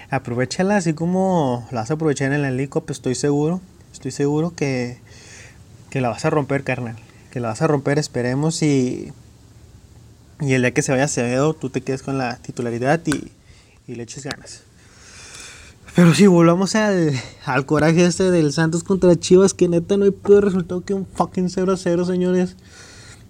[0.09, 2.51] Aprovechala así como la vas a aprovechar en la
[2.89, 3.61] estoy seguro.
[3.91, 4.99] Estoy seguro que
[5.91, 6.95] que la vas a romper, carnal.
[7.31, 8.63] Que la vas a romper, esperemos.
[8.63, 9.11] Y,
[10.41, 13.31] y el día que se vaya Acevedo, tú te quedes con la titularidad y,
[13.91, 14.63] le eches ganas.
[15.95, 17.13] Pero sí, volvamos al,
[17.45, 21.05] al coraje este del Santos contra Chivas, que neta no hay peor resultado que un
[21.05, 22.55] fucking 0 0, señores.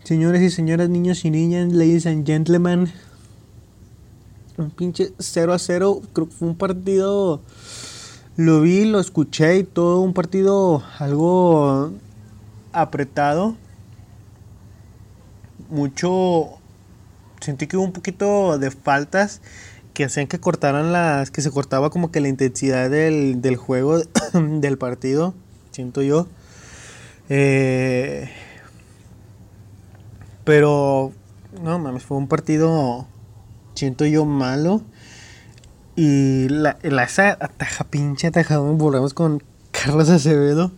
[0.03, 2.91] Señores y señoras, niños y niñas, ladies and gentlemen.
[4.57, 6.01] Un pinche 0 a 0.
[6.13, 7.41] Creo que fue un partido.
[8.35, 10.01] Lo vi, lo escuché y todo.
[10.01, 11.91] Un partido algo
[12.73, 13.55] apretado.
[15.69, 16.60] Mucho.
[17.41, 19.41] Sentí que hubo un poquito de faltas
[19.93, 21.31] que hacían que cortaran las.
[21.31, 24.01] que se cortaba como que la intensidad del, del juego,
[24.33, 25.33] del partido.
[25.71, 26.27] Siento yo.
[27.29, 28.29] Eh,
[30.45, 31.11] pero.
[31.61, 33.07] No mames, fue un partido.
[33.73, 34.81] Siento yo malo.
[35.97, 40.71] Y la, la esa ataja, pinche atajado, volvemos con Carlos Acevedo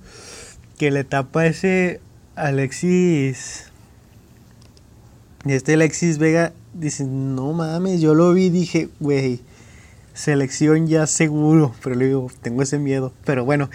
[0.77, 2.01] que le tapa ese
[2.35, 3.71] Alexis.
[5.45, 9.41] Y este Alexis Vega dice, no mames, yo lo vi dije, güey,
[10.13, 11.73] selección ya seguro.
[11.83, 13.13] Pero le digo, tengo ese miedo.
[13.25, 13.69] Pero bueno,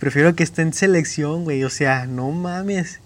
[0.00, 1.64] prefiero que esté en selección, güey.
[1.64, 3.00] O sea, no mames.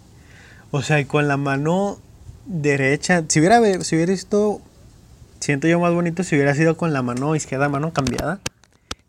[0.71, 1.99] O sea, con la mano
[2.47, 3.25] derecha.
[3.29, 4.61] Si hubiera, si hubiera visto,
[5.41, 8.41] siento yo más bonito si hubiera sido con la mano izquierda, mano cambiada.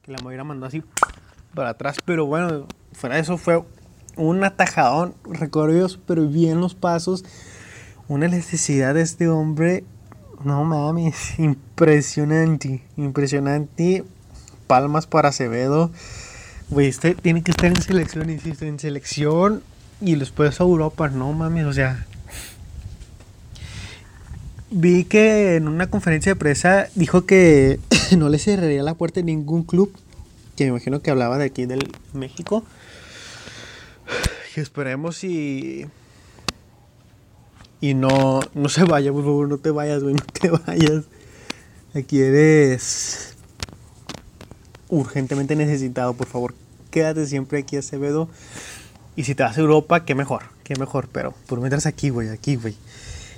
[0.04, 0.84] Que la me hubiera mandado así
[1.56, 1.98] para atrás.
[2.06, 3.64] Pero bueno, fuera de eso fue
[4.18, 7.24] un atajadón, recorrió súper bien los pasos.
[8.14, 9.84] Una necesidad de este hombre,
[10.44, 14.04] no mames, impresionante, impresionante.
[14.68, 15.92] Palmas para Acevedo.
[16.70, 19.64] Güey, este tiene que estar en selección, insisto, en selección
[20.00, 22.06] y después a Europa, no mames, o sea.
[24.70, 27.80] Vi que en una conferencia de prensa dijo que
[28.16, 29.92] no le cerraría la puerta a ningún club,
[30.56, 32.64] que me imagino que hablaba de aquí del México
[34.56, 35.88] y esperemos y.
[37.84, 41.04] Y no, no se vaya, por favor, no te vayas, güey, no te vayas.
[41.94, 43.36] Aquí eres
[44.88, 46.56] urgentemente necesitado, por favor.
[46.92, 48.30] Quédate siempre aquí, Acevedo.
[49.18, 51.10] Y si te vas a Europa, qué mejor, qué mejor.
[51.12, 52.74] Pero por mientras aquí, güey, aquí, güey.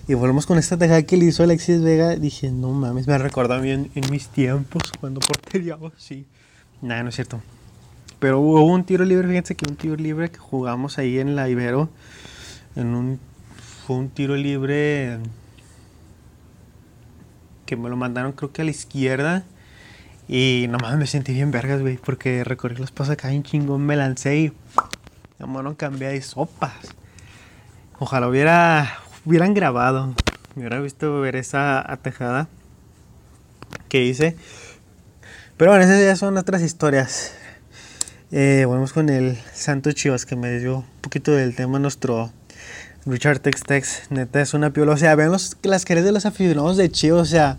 [0.08, 2.16] Y volvemos con esta tejada que le hizo Alexis Vega.
[2.16, 6.28] Dije, no mames, me recuerda bien en mis tiempos cuando porteriaba, sí.
[6.84, 7.42] Nada, no es cierto.
[8.20, 11.50] Pero hubo un tiro libre, fíjense que un tiro libre que jugamos ahí en la
[11.50, 11.90] Ibero.
[12.76, 13.20] En un,
[13.86, 15.20] fue un tiro libre
[17.68, 19.44] que me lo mandaron creo que a la izquierda.
[20.28, 23.96] Y nomás me sentí bien vergas, güey, porque recorrí los pasos acá en chingón, me
[23.96, 24.54] lancé y
[25.38, 26.74] la mano cambié de sopas.
[28.00, 30.16] Ojalá hubiera, hubieran grabado,
[30.56, 32.48] me hubiera visto ver esa atejada
[33.88, 34.36] que hice.
[35.58, 37.36] Pero bueno, esas ya son otras historias.
[38.32, 42.32] Eh, vamos con el Santo Chivas que me dio un poquito del tema nuestro
[43.06, 44.04] Richard Tex Tex.
[44.10, 44.94] Neta es una piola.
[44.94, 47.22] O sea, vean los, las caras de los aficionados de Chivas.
[47.22, 47.58] O sea,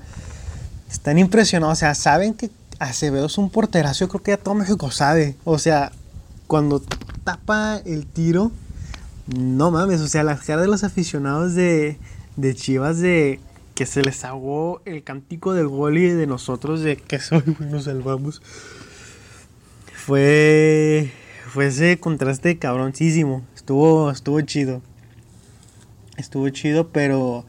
[0.91, 1.79] están impresionados.
[1.79, 4.01] O sea, saben que Acevedo es un porterazo.
[4.01, 5.37] Yo creo que ya todo México sabe.
[5.45, 5.93] O sea,
[6.47, 6.83] cuando
[7.25, 8.51] tapa el tiro,
[9.27, 10.01] no mames.
[10.01, 11.99] O sea, las caras de los aficionados de,
[12.37, 13.41] de Chivas de
[13.77, 17.85] que se les ahogó el cántico del gol y de nosotros de que soy nos
[17.85, 18.43] salvamos.
[19.95, 21.13] Fue
[21.49, 23.45] fue ese contraste cabroncísimo.
[23.55, 24.83] Estuvo estuvo chido.
[26.17, 27.45] Estuvo chido, pero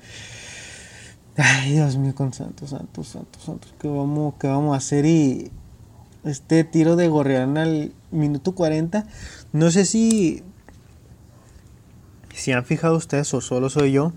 [1.38, 5.06] ay, Dios mío, con Santos, Santos, Santos, Santos, ¿qué vamos, qué vamos a hacer?
[5.06, 5.52] Y
[6.24, 9.06] este tiro de Gorrián al minuto 40,
[9.54, 10.44] no sé si
[12.38, 14.14] si han fijado ustedes o solo soy yo,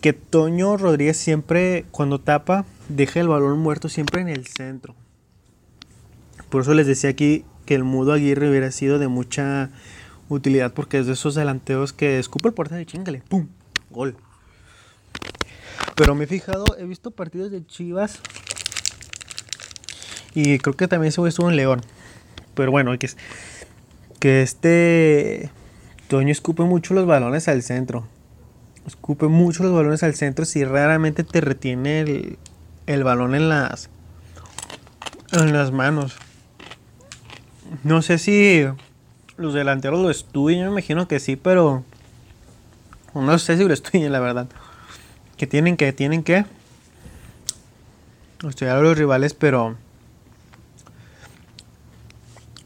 [0.00, 4.94] que Toño Rodríguez siempre, cuando tapa, deja el balón muerto siempre en el centro.
[6.50, 9.70] Por eso les decía aquí que el mudo Aguirre hubiera sido de mucha
[10.34, 13.48] utilidad, porque es de esos delanteos que escupe el portero y chingale, ¡pum!
[13.90, 14.16] Gol.
[15.94, 18.20] Pero me he fijado, he visto partidos de Chivas
[20.34, 21.80] y creo que también se estuvo en León.
[22.54, 23.08] Pero bueno, que,
[24.18, 25.50] que este
[26.08, 28.06] Toño escupe mucho los balones al centro
[28.86, 32.36] escupe mucho los balones al centro si raramente te retiene
[32.86, 33.90] el, balón en las
[35.32, 36.16] en las manos.
[37.84, 38.66] No sé si
[39.42, 41.84] los delanteros lo estudian, yo me imagino que sí, pero
[43.14, 44.48] no sé si lo estudian, la verdad.
[45.36, 46.44] Que tienen que, tienen que
[48.48, 49.76] estudiar a los rivales, pero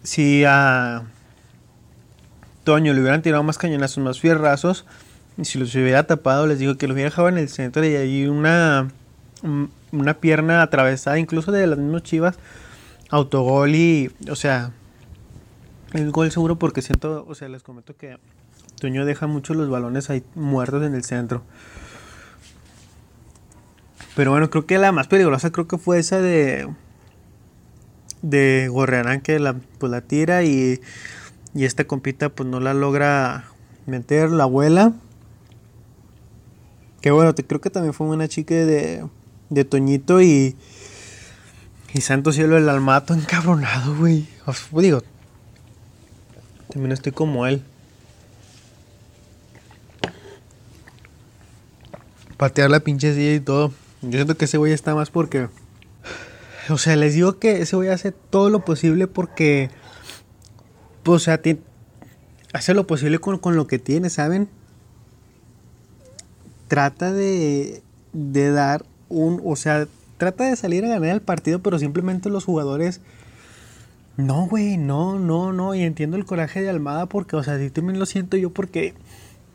[0.02, 1.02] si a
[2.64, 4.86] Toño le hubieran tirado más cañonazos, más fierrazos,
[5.36, 7.94] y si los hubiera tapado, les digo que los hubiera dejado en el centro y
[7.96, 8.88] ahí una,
[9.92, 12.38] una pierna atravesada, incluso de las mismas chivas,
[13.10, 14.72] autogol y, o sea,
[15.92, 18.18] el gol seguro porque siento, o sea, les comento que
[18.80, 21.42] Toño deja mucho los balones ahí muertos en el centro.
[24.14, 26.68] Pero bueno, creo que la más peligrosa creo que fue esa de
[28.22, 30.80] de Gorrearán que la, pues la tira y,
[31.54, 33.44] y esta compita pues no la logra
[33.86, 34.94] meter la abuela
[37.06, 39.06] que bueno, creo que también fue una chica de,
[39.48, 40.56] de Toñito y.
[41.94, 44.26] Y Santo Cielo el Almato encabronado, güey.
[44.72, 45.04] digo,
[46.68, 47.62] también estoy como él.
[52.36, 53.72] Patear la pinche silla y todo.
[54.02, 55.48] Yo siento que ese güey está más porque.
[56.68, 59.70] O sea, les digo que ese güey hace todo lo posible porque.
[61.02, 61.40] Pues, o sea,
[62.52, 64.48] hace lo posible con, con lo que tiene, ¿saben?
[66.68, 69.86] trata de, de dar un, o sea,
[70.18, 73.00] trata de salir a ganar el partido, pero simplemente los jugadores...
[74.16, 75.74] No, güey, no, no, no.
[75.74, 78.94] Y entiendo el coraje de Almada porque, o sea, sí también lo siento yo porque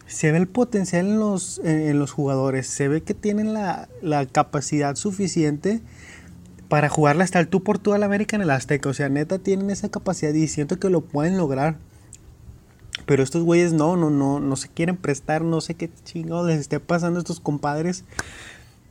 [0.05, 2.67] se ve el potencial en los, en, los jugadores.
[2.67, 5.81] Se ve que tienen la, la, capacidad suficiente
[6.69, 8.89] para jugarla hasta el tú por toda la América en el Azteca.
[8.89, 11.77] O sea, neta tienen esa capacidad y siento que lo pueden lograr.
[13.07, 16.59] Pero estos güeyes no, no, no, no se quieren prestar, no sé qué chingo les
[16.59, 18.03] esté pasando a estos compadres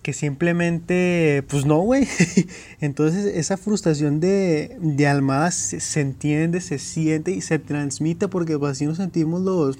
[0.02, 2.08] que simplemente, pues no, güey.
[2.80, 8.72] Entonces esa frustración de, de Almada se, entiende, se siente y se transmite porque pues,
[8.72, 9.78] así nos sentimos los,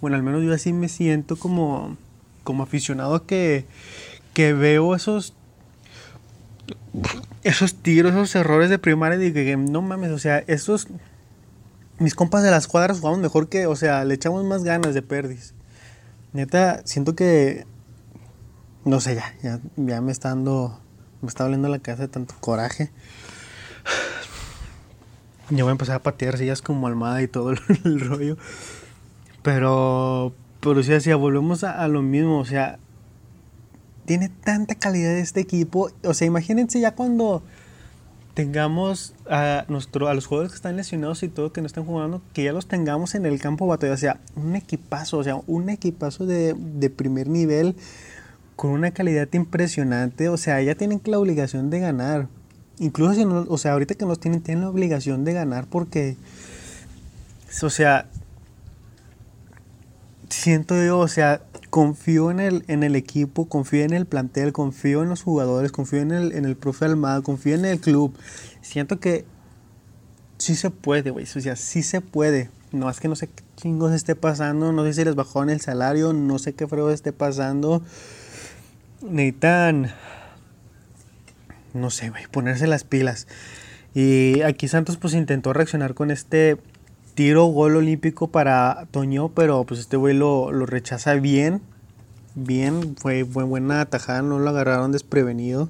[0.00, 1.96] bueno, al menos yo así me siento como,
[2.44, 3.64] como aficionado que,
[4.34, 5.34] que veo esos
[7.42, 10.86] esos tiros, esos errores de primaria y que no mames, o sea, esos
[11.98, 15.02] mis compas de las cuadras jugamos mejor que, o sea, le echamos más ganas de
[15.02, 15.54] perdis.
[16.32, 17.66] Neta, siento que,
[18.84, 20.78] no sé, ya, ya, me está dando,
[21.20, 22.90] me está doliendo la cabeza de tanto coraje.
[25.50, 27.50] Ya voy a empezar a patear sillas como almada y todo
[27.84, 28.36] el, rollo.
[29.42, 32.78] Pero, pero sí, así, volvemos a, lo mismo, o sea,
[34.04, 35.90] tiene tanta calidad este equipo.
[36.04, 37.42] O sea, imagínense ya cuando
[38.34, 42.22] tengamos a, nuestro, a los jugadores que están lesionados y todo, que no están jugando,
[42.32, 43.92] que ya los tengamos en el campo batalla.
[43.92, 47.76] O sea, un equipazo, o sea, un equipazo de, de primer nivel
[48.62, 50.28] con una calidad impresionante.
[50.28, 52.28] O sea, ya tienen la obligación de ganar.
[52.78, 56.16] Incluso si no, o sea, ahorita que nos tienen, tienen la obligación de ganar porque,
[57.60, 58.06] o sea,
[60.30, 65.02] siento yo, o sea, confío en el, en el equipo, confío en el plantel, confío
[65.02, 68.16] en los jugadores, confío en el, en el profe Almada, confío en el club.
[68.60, 69.24] Siento que
[70.38, 71.24] sí se puede, güey.
[71.24, 72.48] O sea, sí se puede.
[72.70, 75.50] No es que no sé qué chingos esté pasando, no sé si les bajó en
[75.50, 77.82] el salario, no sé qué frego esté pasando.
[79.02, 79.92] Necesitan.
[81.74, 83.26] no sé, güey, ponerse las pilas.
[83.94, 86.56] Y aquí Santos pues intentó reaccionar con este
[87.14, 91.60] tiro gol olímpico para Toño, pero pues este güey lo, rechaza bien.
[92.34, 95.68] Bien, fue, buena atajada, no lo agarraron desprevenido.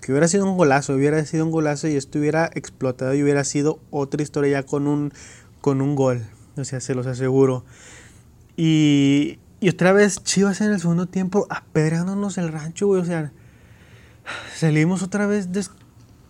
[0.00, 3.44] Que hubiera sido un golazo, hubiera sido un golazo y esto hubiera explotado y hubiera
[3.44, 5.12] sido otra historia ya con un,
[5.60, 6.24] con un gol.
[6.56, 7.64] O sea, se los aseguro.
[8.56, 13.02] Y, y otra vez Chivas en el segundo tiempo apedreándonos el rancho, güey.
[13.02, 13.32] O sea,
[14.54, 15.48] salimos otra vez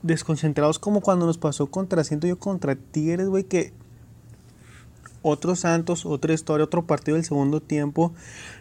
[0.02, 3.72] desconcentrados como cuando nos pasó contra, siento yo, contra Tigres, güey, que
[5.22, 8.12] otro Santos, otra historia, otro partido del segundo tiempo,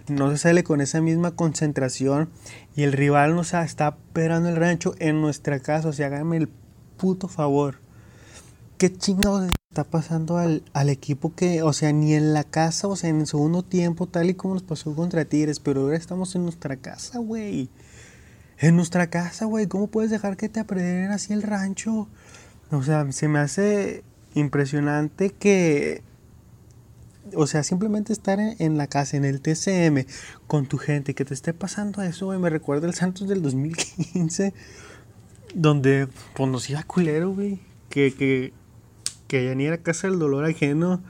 [0.07, 2.29] no se sale con esa misma concentración
[2.75, 6.49] y el rival nos está esperando el rancho en nuestra casa, o sea, háganme el
[6.97, 7.77] puto favor.
[8.79, 12.95] ¿Qué chingados está pasando al, al, equipo que, o sea, ni en la casa, o
[12.95, 16.33] sea, en el segundo tiempo, tal y como nos pasó contra Tigres, pero ahora estamos
[16.35, 17.69] en nuestra casa, güey.
[18.57, 22.07] En nuestra casa, güey, ¿cómo puedes dejar que te aprendan así el rancho?
[22.71, 24.03] O sea, se me hace
[24.33, 26.03] impresionante que
[27.35, 30.05] o sea, simplemente estar en, la casa, en el TCM,
[30.47, 32.39] con tu gente, que te esté pasando eso, güey.
[32.39, 34.53] Me recuerda el Santos del 2015,
[35.53, 37.59] donde pues nos iba culero, güey.
[37.89, 38.53] Que, que,
[39.29, 41.01] que ya ni era casa del dolor ajeno.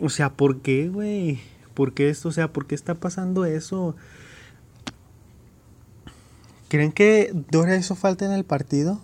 [0.00, 1.38] O sea, ¿por qué, güey?
[1.74, 2.30] ¿Por qué esto?
[2.30, 3.94] O sea, ¿por qué está pasando eso?
[6.68, 9.00] ¿Creen que Doria eso falta en el partido?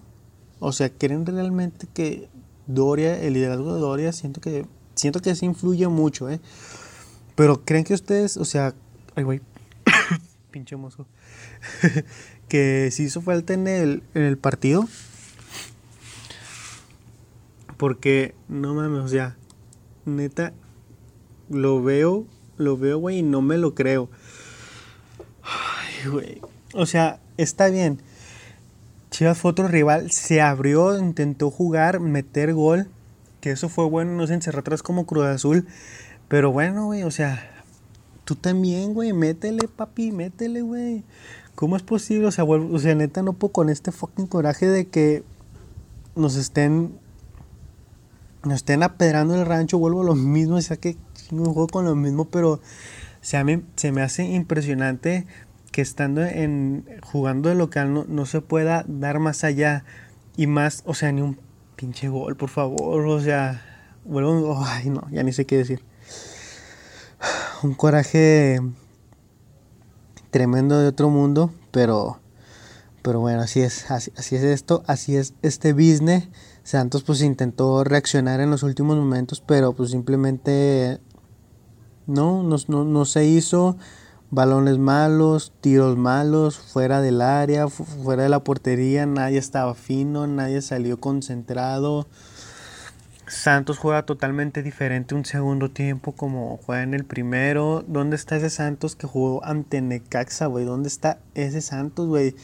[0.59, 2.29] O sea, ¿creen realmente que
[2.67, 6.41] Doria, el liderazgo de Doria, siento que Siento que sí influye mucho, ¿eh?
[7.35, 8.75] Pero creen que ustedes, o sea,
[9.17, 9.41] ay, güey,
[10.51, 11.07] pinche mozo,
[12.49, 14.89] que si hizo falta en el, en el partido.
[17.77, 19.37] Porque, no mames, o sea,
[20.05, 20.53] neta,
[21.49, 24.09] lo veo, lo veo, güey, y no me lo creo.
[25.43, 26.41] Ay, güey.
[26.73, 28.01] O sea, está bien.
[29.11, 32.89] Chivas fue otro rival, se abrió, intentó jugar, meter gol
[33.45, 35.67] que eso fue bueno, no se encerró atrás como Cruz Azul.
[36.29, 37.47] Pero bueno, güey, o sea,
[38.25, 41.05] tú también, güey, métele, papi, métele, güey.
[41.55, 42.27] ¿Cómo es posible?
[42.27, 45.25] O sea, o sea, neta, no puedo con este fucking coraje de que
[46.17, 46.99] nos estén
[48.45, 50.97] nos estén apedrando el rancho, vuelvo a lo mismo, o sea que
[51.31, 52.61] un juego con lo mismo, pero
[53.21, 55.27] se me, se me hace impresionante
[55.73, 59.85] que estando en jugando de local no, no se pueda dar más allá
[60.37, 61.39] y más, o sea, ni un
[61.77, 63.07] Pinche gol, por favor.
[63.07, 63.63] O sea,
[64.05, 64.63] vuelvo.
[64.65, 65.83] Ay, no, ya ni sé qué decir.
[67.63, 68.61] Un coraje
[70.31, 72.21] tremendo de otro mundo, pero.
[73.03, 76.29] Pero bueno, así es, así, es esto, así es este business.
[76.65, 80.99] Santos pues intentó reaccionar en los últimos momentos, pero pues simplemente
[82.07, 83.77] no, no, no, no se hizo
[84.31, 90.63] balones malos, tiros malos, fuera del área, fuera de la portería, nadie estaba fino, nadie
[90.63, 92.09] salió concentrado.
[93.27, 97.85] Santos juega totalmente diferente un segundo tiempo como juega en el primero.
[97.87, 100.65] ¿Dónde está ese Santos que jugó ante Necaxa, güey?
[100.65, 102.35] ¿Dónde está ese Santos, güey?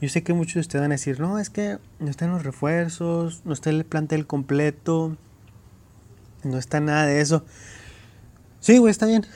[0.00, 2.44] Yo sé que muchos de ustedes van a decir, no, es que no están los
[2.44, 5.16] refuerzos, no está el plantel completo,
[6.44, 7.44] no está nada de eso.
[8.60, 9.26] Sí, güey, está bien.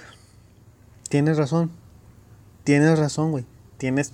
[1.09, 1.71] Tienes razón.
[2.65, 3.45] Tienes razón, güey.
[3.77, 4.13] Tienes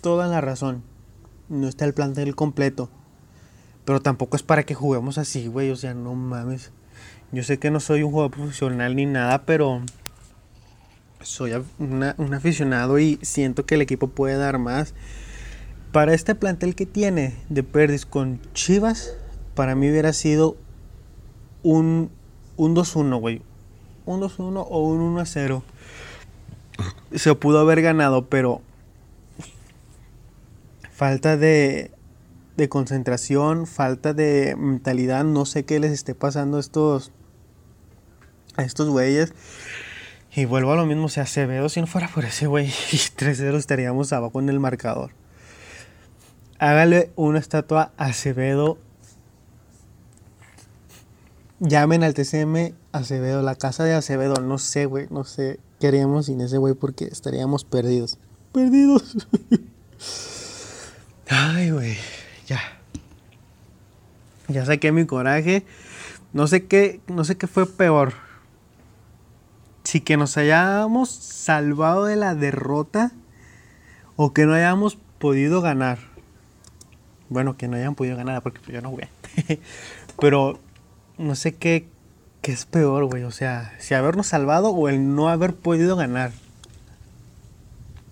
[0.00, 0.82] toda la razón.
[1.48, 2.90] No está el plantel completo.
[3.84, 5.70] Pero tampoco es para que juguemos así, güey.
[5.70, 6.72] O sea, no mames.
[7.30, 9.82] Yo sé que no soy un jugador profesional ni nada, pero
[11.20, 14.94] soy un aficionado y siento que el equipo puede dar más.
[15.92, 19.14] Para este plantel que tiene de Perdis con Chivas,
[19.54, 20.56] para mí hubiera sido
[21.62, 22.10] un,
[22.56, 23.42] un 2-1, güey.
[24.06, 25.62] Un 2-1 o un 1-0
[27.14, 28.60] se pudo haber ganado, pero
[30.92, 31.90] falta de,
[32.56, 37.12] de concentración, falta de mentalidad, no sé qué les esté pasando a estos,
[38.56, 39.32] a estos güeyes.
[40.34, 43.56] Y vuelvo a lo mismo, o sea, Acevedo, si no fuera por ese güey, 3-0
[43.56, 45.17] estaríamos abajo en el marcador.
[46.58, 48.78] Hágale una estatua a Acevedo.
[51.60, 56.26] Llamen al TCM Acevedo, la casa de Acevedo, no sé, güey, no sé qué haríamos
[56.26, 58.18] sin ese güey porque estaríamos perdidos.
[58.52, 59.28] Perdidos.
[61.28, 61.96] Ay, güey,
[62.46, 62.60] ya.
[64.48, 65.64] Ya saqué mi coraje.
[66.32, 68.14] No sé qué, no sé qué fue peor.
[69.84, 73.12] Si que nos hayamos salvado de la derrota
[74.16, 75.98] o que no hayamos podido ganar.
[77.28, 79.08] Bueno, que no hayan podido ganar porque yo no jugué.
[80.20, 80.58] Pero
[81.18, 81.86] no sé qué,
[82.42, 83.24] ¿qué es peor, güey?
[83.24, 86.32] O sea, si habernos salvado o el no haber podido ganar.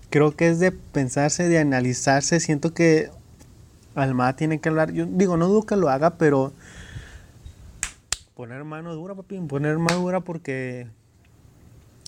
[0.09, 2.39] Creo que es de pensarse, de analizarse.
[2.39, 3.09] Siento que
[3.95, 4.91] Almada tiene que hablar.
[4.93, 6.53] Yo digo, no dudo que lo haga, pero
[8.35, 10.87] poner mano dura, papi, poner mano dura porque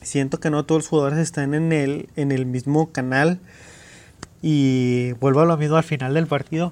[0.01, 3.39] siento que no todos los jugadores están en el, en el mismo canal.
[4.41, 6.71] Y vuelvo a lo mismo al final del partido.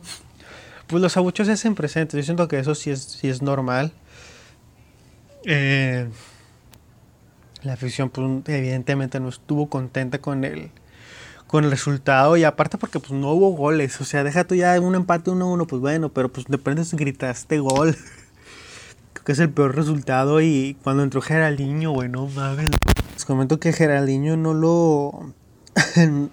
[0.87, 2.17] Pues los abuchos se hacen presentes.
[2.17, 3.91] Yo siento que eso sí es, sí es normal.
[5.43, 6.07] Eh,
[7.63, 10.71] la afición, pues, evidentemente, no estuvo contenta con el,
[11.45, 12.37] con el resultado.
[12.37, 13.99] Y aparte, porque pues no hubo goles.
[13.99, 17.59] O sea, deja tú ya un empate 1-1, pues bueno, pero pues de pronto gritaste
[17.59, 17.95] gol.
[19.13, 20.39] Creo que es el peor resultado.
[20.41, 22.69] Y cuando entró Geraldinho, bueno, mames.
[23.13, 25.33] Les comento que Geraldinho no lo.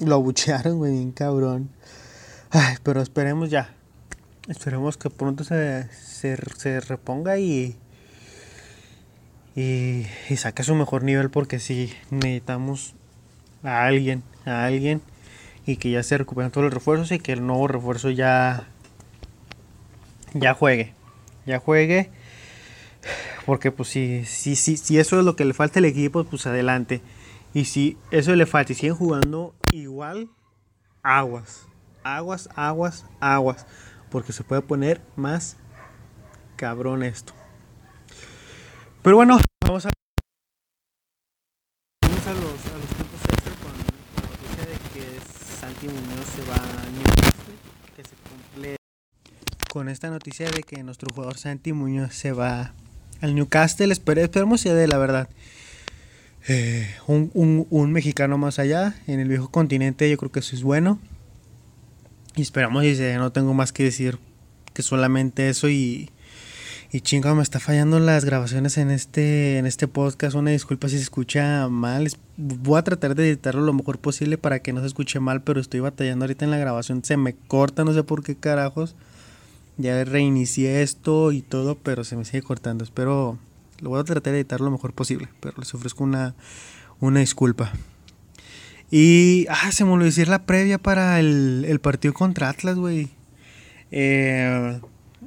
[0.00, 1.70] lo abuchearon, güey, bien cabrón.
[2.50, 3.74] Ay, pero esperemos ya.
[4.48, 7.76] Esperemos que pronto se, se, se reponga y,
[9.56, 12.94] y, y, saque su mejor nivel porque sí, necesitamos
[13.62, 15.00] a alguien, a alguien
[15.64, 18.68] y que ya se recuperen todos los refuerzos y que el nuevo refuerzo ya,
[20.34, 20.92] ya juegue,
[21.46, 22.10] ya juegue.
[23.46, 26.46] Porque pues si, si, si, si eso es lo que le falta al equipo, pues
[26.46, 27.00] adelante.
[27.54, 30.28] Y si eso le falta y siguen jugando igual,
[31.02, 31.66] aguas.
[32.02, 33.66] Aguas, aguas, aguas.
[34.14, 35.56] Porque se puede poner más
[36.54, 37.32] cabrón esto.
[39.02, 39.90] Pero bueno, vamos a,
[42.00, 45.18] vamos a los, a los tiempos extra con la noticia de que
[45.58, 47.54] Santi Muñoz se va a Newcastle.
[47.96, 48.76] Que se cumple
[49.72, 52.72] con esta noticia de que nuestro jugador Santi Muñoz se va
[53.20, 53.92] al Newcastle.
[53.92, 55.28] esperemos si de la verdad.
[56.46, 60.54] Eh, un, un, un, mexicano más allá en el viejo continente yo creo que eso
[60.54, 61.00] es bueno
[62.36, 64.18] y esperamos y no tengo más que decir
[64.72, 66.10] que solamente eso y
[66.94, 70.36] y chinga me está fallando las grabaciones en este en este podcast.
[70.36, 72.08] Una disculpa si se escucha mal.
[72.36, 75.60] Voy a tratar de editarlo lo mejor posible para que no se escuche mal pero
[75.60, 77.02] estoy batallando ahorita en la grabación.
[77.02, 78.94] Se me corta no sé por qué carajos.
[79.76, 82.84] Ya reinicié esto y todo pero se me sigue cortando.
[82.84, 83.40] Espero
[83.80, 86.36] lo voy a tratar de editar lo mejor posible, pero les ofrezco una,
[87.00, 87.72] una disculpa.
[88.96, 93.10] Y, ah, se me olvidó decir la previa para el, el partido contra Atlas, güey.
[93.90, 94.80] Eh,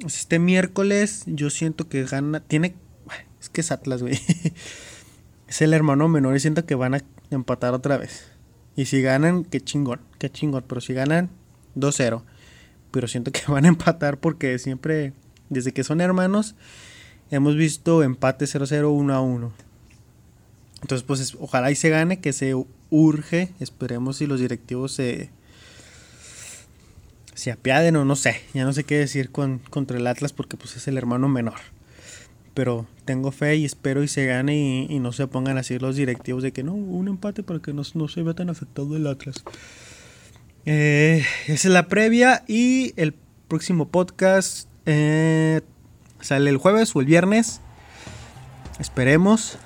[0.06, 2.76] este miércoles yo siento que gana, tiene,
[3.38, 4.18] es que es Atlas, güey.
[5.48, 8.32] es el hermano menor y siento que van a empatar otra vez.
[8.74, 10.64] Y si ganan, qué chingón, qué chingón.
[10.66, 11.28] Pero si ganan,
[11.76, 12.22] 2-0.
[12.90, 15.12] Pero siento que van a empatar porque siempre,
[15.50, 16.54] desde que son hermanos,
[17.30, 19.50] hemos visto empate 0-0, 1-1.
[20.82, 22.54] Entonces, pues ojalá y se gane, que se
[22.90, 23.50] urge.
[23.60, 25.30] Esperemos si los directivos se,
[27.34, 28.40] se apiaden o no sé.
[28.54, 31.58] Ya no sé qué decir con, contra el Atlas porque pues es el hermano menor.
[32.54, 36.42] Pero tengo fe y espero y se gane y, no se pongan así los directivos
[36.42, 39.44] de que no, un empate para que no, no se vea tan afectado el Atlas.
[40.64, 43.14] Eh, esa es la previa y el
[43.46, 45.60] próximo podcast eh,
[46.20, 47.60] Sale el jueves o el viernes.
[48.80, 49.58] Esperemos.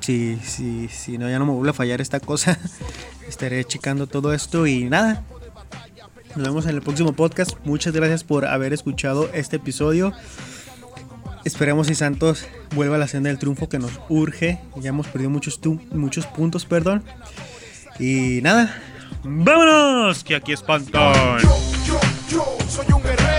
[0.00, 2.58] Si, si, si no, ya no me vuelve a fallar esta cosa.
[3.28, 5.24] Estaré checando todo esto y nada.
[6.36, 7.52] Nos vemos en el próximo podcast.
[7.64, 10.12] Muchas gracias por haber escuchado este episodio.
[11.44, 14.60] Esperemos si Santos vuelva a la senda del triunfo que nos urge.
[14.76, 15.60] Ya hemos perdido muchos,
[15.92, 17.02] muchos puntos, perdón.
[17.98, 18.80] Y nada,
[19.24, 21.38] vámonos, que aquí espantan.
[21.40, 23.37] Yo, yo, yo soy un guerrero.